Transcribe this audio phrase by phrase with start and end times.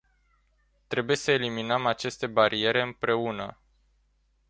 [0.87, 3.57] Trebuie să eliminăm aceste bariere împreună.